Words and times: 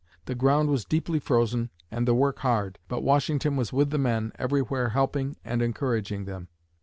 The 0.25 0.33
ground 0.33 0.71
was 0.71 0.83
deeply 0.83 1.19
frozen 1.19 1.69
and 1.91 2.07
the 2.07 2.15
work 2.15 2.39
hard. 2.39 2.79
But 2.87 3.03
Washington 3.03 3.55
was 3.55 3.71
with 3.71 3.91
the 3.91 3.99
men, 3.99 4.31
everywhere 4.39 4.89
helping 4.89 5.35
and 5.45 5.61
encouraging 5.61 6.25
them. 6.25 6.47